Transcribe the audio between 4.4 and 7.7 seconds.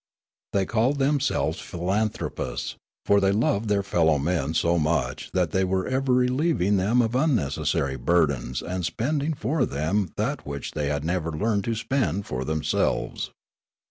so much that they were ever relieving them of unneces